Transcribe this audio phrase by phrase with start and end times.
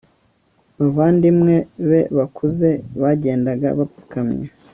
[0.77, 1.55] bavandimwe
[1.89, 2.69] be bakuze
[3.01, 4.45] bagendaga bapfukamye